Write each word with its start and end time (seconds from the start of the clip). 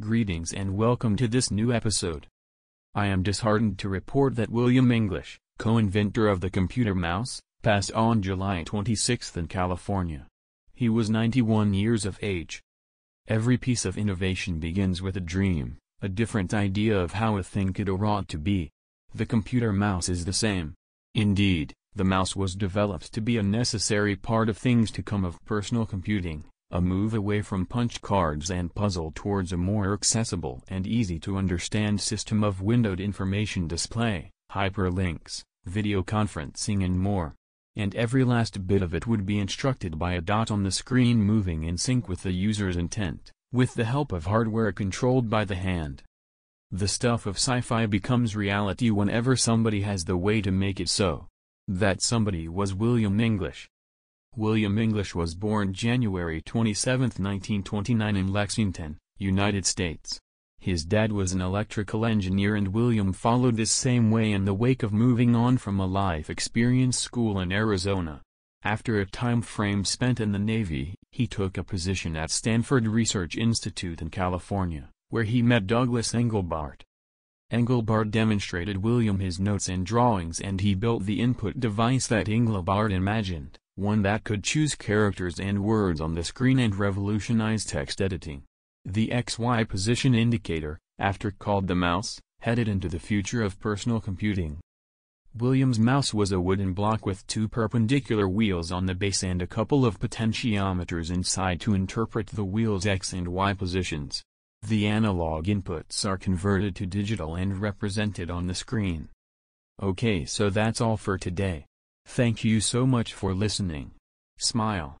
Greetings 0.00 0.54
and 0.54 0.78
welcome 0.78 1.14
to 1.16 1.28
this 1.28 1.50
new 1.50 1.74
episode. 1.74 2.26
I 2.94 3.06
am 3.06 3.22
disheartened 3.22 3.78
to 3.80 3.88
report 3.90 4.34
that 4.36 4.48
William 4.48 4.90
English, 4.90 5.38
co-inventor 5.58 6.26
of 6.26 6.40
the 6.40 6.48
computer 6.48 6.94
mouse, 6.94 7.42
passed 7.60 7.92
on 7.92 8.22
July 8.22 8.62
26 8.62 9.36
in 9.36 9.46
California. 9.46 10.26
He 10.72 10.88
was 10.88 11.10
91 11.10 11.74
years 11.74 12.06
of 12.06 12.18
age. 12.22 12.62
Every 13.28 13.58
piece 13.58 13.84
of 13.84 13.98
innovation 13.98 14.58
begins 14.58 15.02
with 15.02 15.18
a 15.18 15.20
dream, 15.20 15.76
a 16.00 16.08
different 16.08 16.54
idea 16.54 16.98
of 16.98 17.12
how 17.12 17.36
a 17.36 17.42
thing 17.42 17.74
could 17.74 17.90
or 17.90 18.06
ought 18.06 18.28
to 18.28 18.38
be. 18.38 18.70
The 19.14 19.26
computer 19.26 19.70
mouse 19.70 20.08
is 20.08 20.24
the 20.24 20.32
same. 20.32 20.72
Indeed, 21.14 21.74
the 21.94 22.04
mouse 22.04 22.34
was 22.34 22.54
developed 22.54 23.12
to 23.12 23.20
be 23.20 23.36
a 23.36 23.42
necessary 23.42 24.16
part 24.16 24.48
of 24.48 24.56
things 24.56 24.90
to 24.92 25.02
come 25.02 25.26
of 25.26 25.44
personal 25.44 25.84
computing 25.84 26.44
a 26.70 26.80
move 26.80 27.14
away 27.14 27.42
from 27.42 27.66
punch 27.66 28.00
cards 28.00 28.50
and 28.50 28.74
puzzle 28.74 29.12
towards 29.14 29.52
a 29.52 29.56
more 29.56 29.92
accessible 29.92 30.62
and 30.68 30.86
easy-to-understand 30.86 32.00
system 32.00 32.44
of 32.44 32.62
windowed 32.62 33.00
information 33.00 33.66
display, 33.66 34.30
hyperlinks, 34.52 35.42
video 35.64 36.02
conferencing 36.02 36.84
and 36.84 36.98
more. 36.98 37.34
And 37.76 37.94
every 37.94 38.24
last 38.24 38.66
bit 38.66 38.82
of 38.82 38.94
it 38.94 39.06
would 39.06 39.26
be 39.26 39.38
instructed 39.38 39.98
by 39.98 40.12
a 40.12 40.20
dot 40.20 40.50
on 40.50 40.62
the 40.62 40.70
screen 40.70 41.22
moving 41.22 41.64
in 41.64 41.76
sync 41.76 42.08
with 42.08 42.22
the 42.22 42.32
user's 42.32 42.76
intent, 42.76 43.32
with 43.52 43.74
the 43.74 43.84
help 43.84 44.12
of 44.12 44.26
hardware 44.26 44.72
controlled 44.72 45.28
by 45.28 45.44
the 45.44 45.56
hand. 45.56 46.02
The 46.70 46.88
stuff 46.88 47.26
of 47.26 47.36
sci-fi 47.36 47.86
becomes 47.86 48.36
reality 48.36 48.90
whenever 48.90 49.34
somebody 49.34 49.80
has 49.80 50.04
the 50.04 50.16
way 50.16 50.40
to 50.40 50.52
make 50.52 50.78
it 50.78 50.88
so. 50.88 51.26
That 51.66 52.00
somebody 52.00 52.48
was 52.48 52.74
William 52.74 53.18
English. 53.18 53.68
William 54.36 54.78
English 54.78 55.12
was 55.12 55.34
born 55.34 55.72
January 55.72 56.40
27, 56.40 57.00
1929 57.00 58.16
in 58.16 58.32
Lexington, 58.32 58.96
United 59.18 59.66
States. 59.66 60.20
His 60.60 60.84
dad 60.84 61.10
was 61.10 61.32
an 61.32 61.40
electrical 61.40 62.06
engineer 62.06 62.54
and 62.54 62.68
William 62.68 63.12
followed 63.12 63.56
this 63.56 63.72
same 63.72 64.10
way 64.12 64.30
in 64.30 64.44
the 64.44 64.54
wake 64.54 64.84
of 64.84 64.92
moving 64.92 65.34
on 65.34 65.58
from 65.58 65.80
a 65.80 65.86
life 65.86 66.30
experience 66.30 66.96
school 66.96 67.40
in 67.40 67.50
Arizona. 67.50 68.22
After 68.62 69.00
a 69.00 69.06
time 69.06 69.42
frame 69.42 69.84
spent 69.84 70.20
in 70.20 70.30
the 70.30 70.38
Navy, 70.38 70.94
he 71.10 71.26
took 71.26 71.58
a 71.58 71.64
position 71.64 72.14
at 72.14 72.30
Stanford 72.30 72.86
Research 72.86 73.36
Institute 73.36 74.00
in 74.00 74.10
California, 74.10 74.90
where 75.08 75.24
he 75.24 75.42
met 75.42 75.66
Douglas 75.66 76.12
Engelbart. 76.12 76.82
Engelbart 77.50 78.12
demonstrated 78.12 78.76
William 78.76 79.18
his 79.18 79.40
notes 79.40 79.68
and 79.68 79.84
drawings 79.84 80.40
and 80.40 80.60
he 80.60 80.74
built 80.76 81.04
the 81.04 81.20
input 81.20 81.58
device 81.58 82.06
that 82.06 82.26
Engelbart 82.26 82.92
imagined 82.92 83.58
one 83.76 84.02
that 84.02 84.24
could 84.24 84.44
choose 84.44 84.74
characters 84.74 85.38
and 85.40 85.64
words 85.64 86.00
on 86.00 86.14
the 86.14 86.24
screen 86.24 86.58
and 86.58 86.76
revolutionize 86.76 87.64
text 87.64 88.00
editing. 88.00 88.42
The 88.84 89.08
XY 89.08 89.68
position 89.68 90.14
indicator, 90.14 90.78
after 90.98 91.30
called 91.30 91.66
the 91.66 91.74
mouse, 91.74 92.20
headed 92.40 92.68
into 92.68 92.88
the 92.88 92.98
future 92.98 93.42
of 93.42 93.60
personal 93.60 94.00
computing. 94.00 94.58
Williams' 95.36 95.78
mouse 95.78 96.12
was 96.12 96.32
a 96.32 96.40
wooden 96.40 96.72
block 96.72 97.06
with 97.06 97.26
two 97.28 97.46
perpendicular 97.46 98.28
wheels 98.28 98.72
on 98.72 98.86
the 98.86 98.94
base 98.94 99.22
and 99.22 99.40
a 99.40 99.46
couple 99.46 99.86
of 99.86 100.00
potentiometers 100.00 101.10
inside 101.10 101.60
to 101.60 101.74
interpret 101.74 102.26
the 102.28 102.44
wheel's 102.44 102.84
X 102.84 103.12
and 103.12 103.28
Y 103.28 103.54
positions. 103.54 104.24
The 104.66 104.86
analog 104.88 105.46
inputs 105.46 106.04
are 106.04 106.18
converted 106.18 106.74
to 106.76 106.86
digital 106.86 107.36
and 107.36 107.60
represented 107.60 108.28
on 108.30 108.46
the 108.46 108.54
screen. 108.54 109.08
Okay 109.80 110.24
so 110.24 110.50
that's 110.50 110.80
all 110.80 110.96
for 110.96 111.16
today. 111.16 111.66
Thank 112.12 112.42
you 112.42 112.60
so 112.60 112.86
much 112.86 113.14
for 113.14 113.32
listening. 113.32 113.92
Smile. 114.36 114.98